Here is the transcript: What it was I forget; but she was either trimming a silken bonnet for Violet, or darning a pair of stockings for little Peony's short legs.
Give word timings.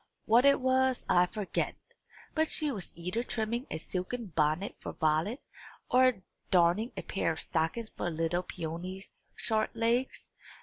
What 0.25 0.45
it 0.45 0.59
was 0.59 1.05
I 1.07 1.27
forget; 1.27 1.75
but 2.33 2.47
she 2.47 2.71
was 2.71 2.91
either 2.95 3.21
trimming 3.21 3.67
a 3.69 3.77
silken 3.77 4.33
bonnet 4.35 4.75
for 4.79 4.93
Violet, 4.93 5.43
or 5.91 6.23
darning 6.49 6.91
a 6.97 7.03
pair 7.03 7.31
of 7.33 7.39
stockings 7.39 7.89
for 7.95 8.09
little 8.09 8.41
Peony's 8.41 9.25
short 9.35 9.75
legs. 9.75 10.31